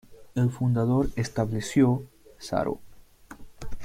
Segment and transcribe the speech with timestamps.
[0.33, 2.01] El fundador estableció
[2.39, 2.79] Saro.